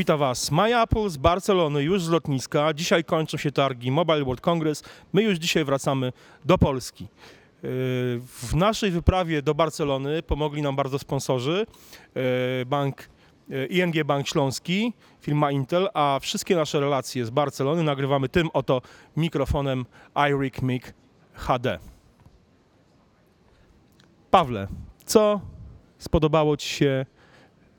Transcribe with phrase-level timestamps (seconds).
[0.00, 0.50] Witam Was.
[0.50, 2.74] MyApple z Barcelony, już z lotniska.
[2.74, 4.82] Dzisiaj kończą się targi Mobile World Congress.
[5.12, 6.12] My już dzisiaj wracamy
[6.44, 7.04] do Polski.
[7.04, 7.68] Yy,
[8.20, 11.66] W naszej wyprawie do Barcelony pomogli nam bardzo sponsorzy.
[12.14, 12.22] Yy,
[12.66, 13.08] Bank
[13.48, 18.82] yy, ING Bank Śląski, firma Intel, a wszystkie nasze relacje z Barcelony nagrywamy tym oto
[19.16, 19.86] mikrofonem
[20.30, 20.82] iRig Mic
[21.34, 21.78] HD.
[24.30, 24.68] Pawle,
[25.04, 25.40] co
[25.98, 27.06] spodobało Ci się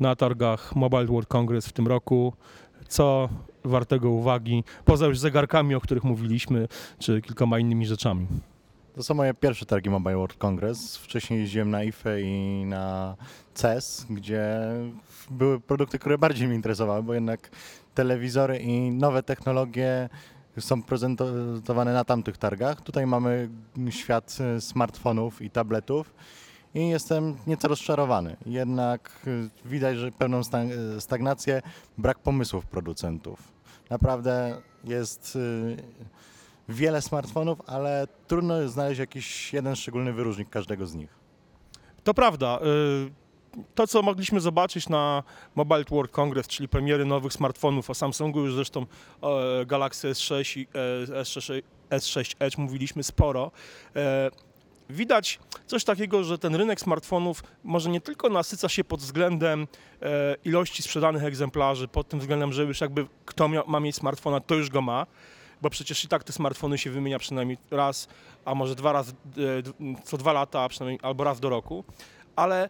[0.00, 2.32] na targach Mobile World Congress w tym roku?
[2.88, 3.28] Co
[3.64, 8.26] wartego uwagi, poza już zegarkami, o których mówiliśmy, czy kilkoma innymi rzeczami?
[8.94, 10.96] To są moje pierwsze targi Mobile World Congress.
[10.96, 13.16] Wcześniej jeździłem na IFE i na
[13.54, 14.60] CES, gdzie
[15.30, 17.50] były produkty, które bardziej mnie interesowały, bo jednak
[17.94, 20.08] telewizory i nowe technologie
[20.58, 22.80] są prezentowane na tamtych targach.
[22.80, 23.48] Tutaj mamy
[23.90, 26.14] świat smartfonów i tabletów
[26.74, 28.36] i jestem nieco rozczarowany.
[28.46, 30.10] Jednak e, widać, że
[30.42, 31.62] sta- e, stagnację,
[31.98, 33.52] brak pomysłów producentów.
[33.90, 35.76] Naprawdę jest e,
[36.68, 41.10] wiele smartfonów, ale trudno znaleźć jakiś jeden szczególny wyróżnik każdego z nich.
[42.04, 42.58] To prawda.
[43.08, 45.22] y, To, co mogliśmy zobaczyć na
[45.54, 48.86] Mobile World Congress, czyli premiery nowych smartfonów, o Samsungu już zresztą
[49.22, 50.66] e, Galaxy S6 i
[51.10, 53.50] e, S6, S6 Edge mówiliśmy sporo.
[54.90, 59.66] Widać coś takiego, że ten rynek smartfonów może nie tylko nasyca się pod względem
[60.02, 64.54] e, ilości sprzedanych egzemplarzy, pod tym względem, że już jakby kto ma mieć smartfona, to
[64.54, 65.06] już go ma,
[65.62, 68.08] bo przecież i tak te smartfony się wymienia przynajmniej raz,
[68.44, 71.84] a może dwa razy, e, co dwa lata, przynajmniej albo raz do roku,
[72.36, 72.68] ale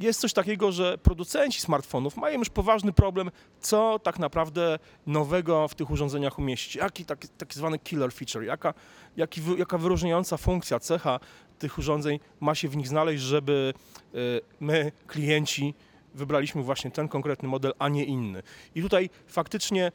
[0.00, 5.74] jest coś takiego, że producenci smartfonów mają już poważny problem, co tak naprawdę nowego w
[5.74, 6.74] tych urządzeniach umieścić.
[6.76, 8.74] Jaki taki, taki zwany killer feature, jaka,
[9.16, 11.20] jaki, jaka wyróżniająca funkcja, cecha
[11.58, 13.74] tych urządzeń ma się w nich znaleźć, żeby
[14.14, 15.74] y, my, klienci,
[16.14, 18.42] wybraliśmy właśnie ten konkretny model, a nie inny.
[18.74, 19.92] I tutaj faktycznie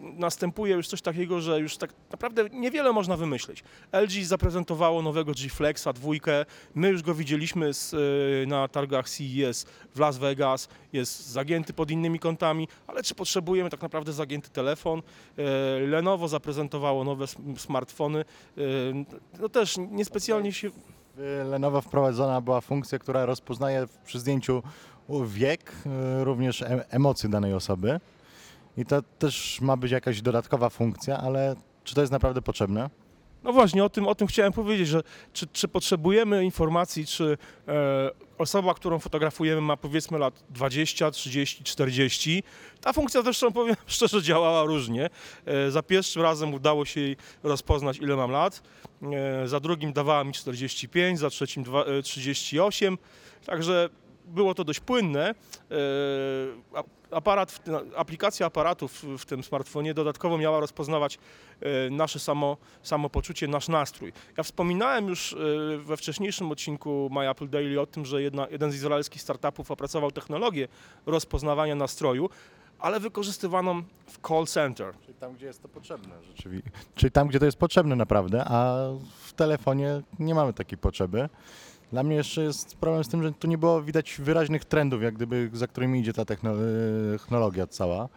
[0.00, 3.64] następuje już coś takiego, że już tak naprawdę niewiele można wymyśleć.
[3.92, 6.44] LG zaprezentowało nowego G Flexa dwójkę,
[6.74, 11.90] my już go widzieliśmy z, y, na targach CES w Las Vegas, jest zagięty pod
[11.90, 14.98] innymi kątami, ale czy potrzebujemy tak naprawdę zagięty telefon?
[15.78, 18.24] Y, Lenovo zaprezentowało nowe smartfony,
[18.58, 18.64] y,
[19.40, 20.70] no też niespecjalnie się...
[21.44, 24.62] Lenovo wprowadzona była funkcja, która rozpoznaje przy zdjęciu
[25.26, 25.72] wiek,
[26.22, 28.00] również e- emocje danej osoby.
[28.76, 32.90] I to też ma być jakaś dodatkowa funkcja, ale czy to jest naprawdę potrzebne?
[33.44, 37.38] No właśnie, o tym, o tym chciałem powiedzieć, że czy, czy potrzebujemy informacji, czy
[37.68, 42.42] e, osoba, którą fotografujemy ma powiedzmy lat 20, 30, 40.
[42.80, 45.10] Ta funkcja zresztą powiem szczerze działała różnie.
[45.46, 48.62] E, za pierwszym razem udało się jej rozpoznać ile mam lat,
[49.02, 52.98] e, za drugim dawała mi 45, za trzecim dwa, e, 38,
[53.46, 53.88] także
[54.24, 55.30] było to dość płynne.
[55.30, 55.34] E,
[57.10, 57.62] Aparat,
[57.96, 61.18] aplikacja aparatów w tym smartfonie dodatkowo miała rozpoznawać
[61.60, 64.12] e, nasze samo, samopoczucie, nasz nastrój.
[64.36, 65.36] Ja wspominałem już e,
[65.78, 70.10] we wcześniejszym odcinku My Apple Daily o tym, że jedna, jeden z izraelskich startupów opracował
[70.10, 70.68] technologię
[71.06, 72.30] rozpoznawania nastroju,
[72.78, 74.94] ale wykorzystywaną w call center.
[75.06, 76.70] Czyli tam, gdzie jest to potrzebne rzeczywiście.
[76.94, 78.76] Czyli tam, gdzie to jest potrzebne naprawdę, a
[79.24, 81.28] w telefonie nie mamy takiej potrzeby.
[81.92, 85.14] Dla mnie jeszcze jest problem z tym, że tu nie było widać wyraźnych trendów, jak
[85.14, 86.54] gdyby za którymi idzie ta techno-
[87.18, 88.08] technologia cała.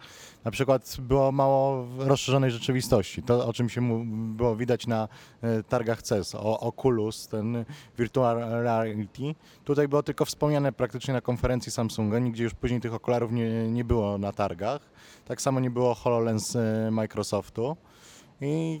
[0.44, 3.22] Na przykład było mało rozszerzonej rzeczywistości.
[3.22, 4.04] To, o czym się
[4.36, 5.08] było widać na
[5.42, 7.64] e, targach CES, o Oculus, ten
[7.98, 9.34] virtual reality.
[9.64, 13.84] Tutaj było tylko wspomniane praktycznie na konferencji Samsunga, nigdzie już później tych okularów nie, nie
[13.84, 14.82] było na targach.
[15.24, 17.76] Tak samo nie było HoloLens e, Microsoftu.
[18.40, 18.80] I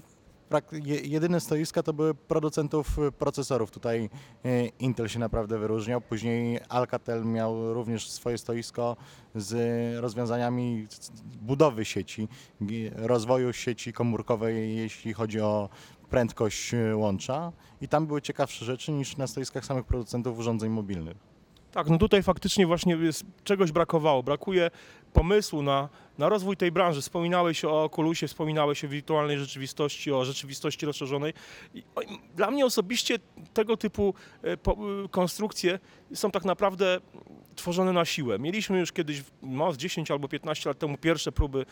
[1.04, 3.70] jedyne stoiska to były producentów e, procesorów.
[3.70, 4.10] Tutaj
[4.44, 6.00] e, Intel się naprawdę wyróżniał.
[6.00, 8.96] Później Alcatel miał również swoje stoisko
[9.34, 9.54] z
[10.00, 10.86] rozwiązaniami
[11.42, 12.28] budowy sieci,
[12.94, 15.68] rozwoju sieci komórkowej, jeśli chodzi o
[16.10, 17.52] prędkość e, łącza.
[17.80, 21.33] I tam były ciekawsze rzeczy niż na stoiskach samych producentów urządzeń mobilnych.
[21.74, 24.22] Tak, no tutaj faktycznie właśnie jest, czegoś brakowało.
[24.22, 24.70] Brakuje
[25.12, 25.88] pomysłu na,
[26.18, 27.02] na rozwój tej branży.
[27.02, 31.32] Wspominałeś o Oculusie, wspominałeś o wirtualnej rzeczywistości, o rzeczywistości rozszerzonej.
[31.74, 32.00] I, o,
[32.34, 33.18] dla mnie osobiście
[33.54, 35.78] tego typu e, po, e, konstrukcje
[36.14, 37.00] są tak naprawdę
[37.54, 38.38] tworzone na siłę.
[38.38, 41.66] Mieliśmy już kiedyś, no, z 10 albo 15 lat temu, pierwsze próby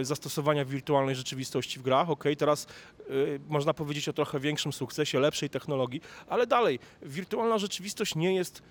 [0.00, 2.10] e, zastosowania wirtualnej rzeczywistości w grach.
[2.10, 3.04] Ok, teraz e,
[3.48, 8.62] można powiedzieć o trochę większym sukcesie, lepszej technologii, ale dalej, wirtualna rzeczywistość nie jest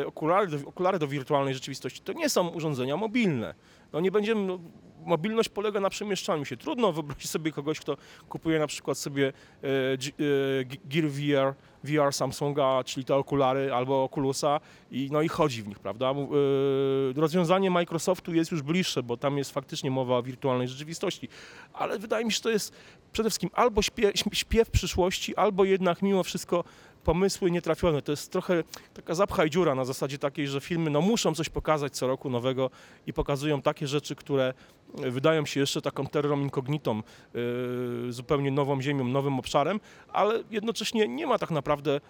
[0.00, 2.00] e, okulary do, okulary do wirtualnej rzeczywistości.
[2.00, 3.54] To nie są urządzenia mobilne.
[3.92, 4.58] No nie będziemy, no,
[5.04, 6.56] mobilność polega na przemieszczaniu się.
[6.56, 7.96] Trudno wyobrazić sobie kogoś, kto
[8.28, 9.32] kupuje na przykład sobie
[9.62, 9.98] e, e,
[10.64, 11.54] Gear VR,
[11.84, 16.10] VR Samsunga, czyli te okulary albo Oculusa i, no i chodzi w nich, prawda?
[16.10, 21.28] E, rozwiązanie Microsoftu jest już bliższe, bo tam jest faktycznie mowa o wirtualnej rzeczywistości,
[21.72, 22.74] ale wydaje mi się, że to jest
[23.12, 26.64] przede wszystkim albo śpiew, śpiew przyszłości, albo jednak mimo wszystko
[27.08, 28.02] pomysły nietrafione.
[28.02, 28.64] To jest trochę
[28.94, 32.70] taka zapchaj dziura na zasadzie takiej, że filmy no, muszą coś pokazać co roku nowego
[33.06, 34.54] i pokazują takie rzeczy, które
[34.98, 39.80] e, wydają się jeszcze taką terrorą incognitą, e, zupełnie nową ziemią, nowym obszarem,
[40.12, 42.00] ale jednocześnie nie ma tak naprawdę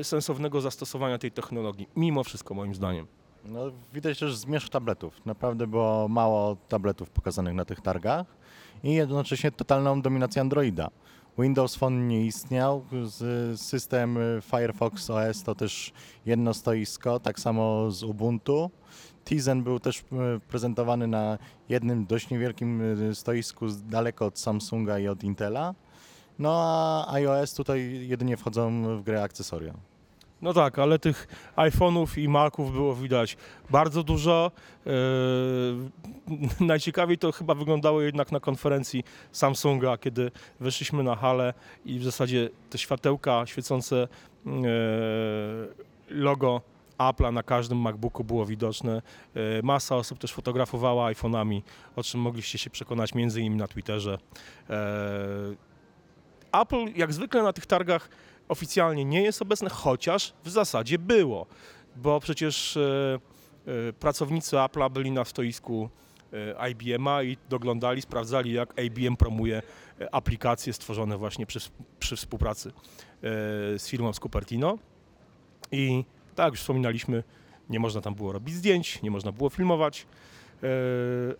[0.00, 3.06] e, sensownego zastosowania tej technologii, mimo wszystko moim zdaniem.
[3.44, 3.60] No,
[3.94, 5.26] widać też zmierzch tabletów.
[5.26, 8.26] Naprawdę było mało tabletów pokazanych na tych targach
[8.82, 10.90] i jednocześnie totalną dominację Androida.
[11.38, 12.84] Windows Phone nie istniał,
[13.56, 15.92] system y, Firefox OS to też
[16.26, 18.70] jedno stoisko, tak samo z Ubuntu.
[19.24, 20.04] Tizen był też y,
[20.48, 21.38] prezentowany na
[21.68, 22.80] jednym dość niewielkim
[23.10, 25.74] y, stoisku daleko od Samsunga i od Intela.
[26.38, 29.74] No a iOS tutaj jedynie wchodzą w grę akcesoria.
[30.42, 33.36] No tak, ale tych iPhone'ów i Maców było widać
[33.70, 34.50] bardzo dużo.
[34.86, 34.92] Eee,
[36.66, 40.30] najciekawiej to chyba wyglądało jednak na konferencji Samsunga, kiedy
[40.60, 41.54] weszliśmy na halę
[41.84, 44.08] i w zasadzie te światełka świecące
[44.46, 44.52] eee,
[46.08, 46.60] logo
[46.98, 49.02] Apple'a na każdym MacBooku było widoczne.
[49.36, 51.62] Eee, masa osób też fotografowała iPhone'ami,
[51.96, 54.18] o czym mogliście się przekonać między innymi na Twitterze.
[54.70, 55.56] Eee,
[56.52, 58.08] Apple jak zwykle na tych targach
[58.48, 61.46] oficjalnie nie jest obecne, chociaż w zasadzie było,
[61.96, 63.18] bo przecież e,
[63.66, 65.88] e, pracownicy Apple'a byli na stoisku
[66.32, 69.62] e, IBM-a i doglądali, sprawdzali jak IBM promuje
[70.12, 71.60] aplikacje stworzone właśnie przy,
[71.98, 72.72] przy współpracy
[73.78, 74.78] z firmą z Cupertino
[75.72, 76.04] i
[76.34, 77.22] tak jak już wspominaliśmy,
[77.70, 80.06] nie można tam było robić zdjęć, nie można było filmować.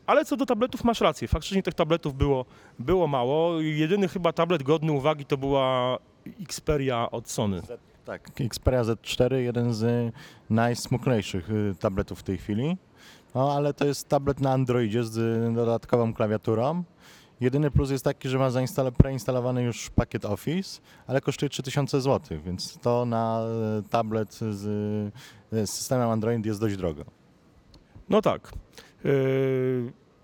[0.06, 1.28] Ale co do tabletów, masz rację.
[1.28, 2.44] Faktycznie tych tabletów było,
[2.78, 3.60] było mało.
[3.60, 5.98] Jedyny chyba tablet godny uwagi to była
[6.40, 7.62] Xperia od Sony.
[8.04, 10.14] Tak, Xperia Z4, jeden z
[10.50, 12.76] najsmutniejszych y, tabletów w tej chwili.
[13.34, 16.84] No, ale to jest tablet na Androidzie z y, dodatkową klawiaturą.
[17.40, 18.50] Jedyny plus jest taki, że ma
[18.98, 23.42] preinstalowany już pakiet Office, ale kosztuje 3000 zł, więc to na
[23.78, 24.50] y, tablet z,
[25.52, 27.04] z systemem Android jest dość drogo.
[28.08, 28.52] No tak.
[29.04, 29.08] E,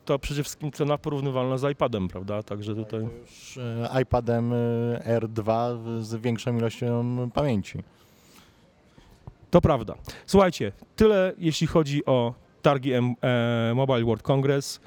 [0.04, 2.42] To przede wszystkim cena porównywalna z iPadem, prawda?
[2.42, 3.08] Także tutaj.
[3.20, 3.62] Już y,
[4.02, 7.78] iPadem y, R2 z większą ilością pamięci.
[9.50, 9.94] To prawda.
[10.26, 13.02] Słuchajcie, tyle jeśli chodzi o targi e,
[13.74, 14.80] Mobile World Congress,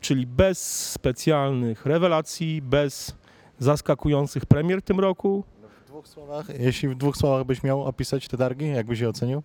[0.00, 3.16] czyli bez specjalnych rewelacji, bez
[3.58, 5.44] zaskakujących premier w tym roku.
[5.84, 9.08] W dwóch słowach, jeśli w dwóch słowach byś miał opisać te targi, jak byś je
[9.08, 9.42] ocenił?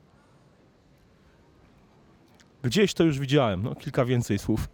[2.63, 4.67] Gdzieś to już widziałem, no kilka więcej słów.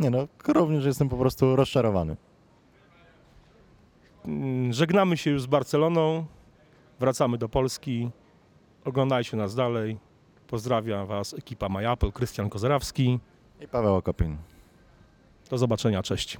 [0.00, 2.16] Nie no, również jestem po prostu rozczarowany.
[4.24, 6.26] Mm, Żegnamy się już z Barceloną,
[7.00, 8.10] wracamy do Polski.
[8.84, 9.98] Oglądajcie nas dalej.
[10.46, 13.18] Pozdrawiam Was ekipa MyApple, Krystian Kozerawski.
[13.60, 14.36] I Paweł Okopin.
[15.50, 16.38] Do zobaczenia, cześć.